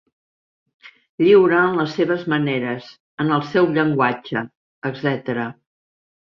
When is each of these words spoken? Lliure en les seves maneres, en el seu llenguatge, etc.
Lliure 1.23 1.59
en 1.65 1.77
les 1.81 1.93
seves 1.99 2.25
maneres, 2.33 2.89
en 3.27 3.37
el 3.37 3.47
seu 3.53 3.71
llenguatge, 3.79 4.45
etc. 4.93 5.33